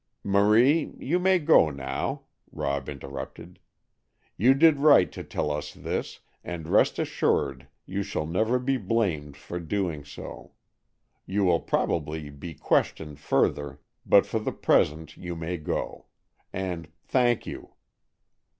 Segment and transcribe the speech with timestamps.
[0.23, 3.59] "Marie, you may go now," Rob interrupted;
[4.35, 9.37] "you did right to tell us this, and rest assured you shall never be blamed
[9.37, 10.53] for doing so.
[11.27, 16.07] You will probably be questioned further, but for the present you may go.
[16.51, 17.73] And thank you."